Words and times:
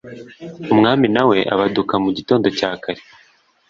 umwami 0.73 1.07
na 1.15 1.23
we 1.29 1.37
abaduka 1.53 1.93
mu 2.03 2.09
gitondo 2.17 2.47
cya 2.57 2.71
kare 2.83 3.01